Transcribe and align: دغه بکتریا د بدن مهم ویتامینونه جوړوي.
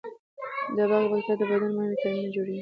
دغه 0.77 0.97
بکتریا 1.11 1.35
د 1.39 1.41
بدن 1.49 1.71
مهم 1.77 1.89
ویتامینونه 1.91 2.29
جوړوي. 2.35 2.59